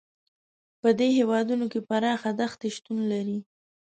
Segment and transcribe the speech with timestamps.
[0.81, 3.37] په دې هېوادونو کې پراخې دښتې شتون لري.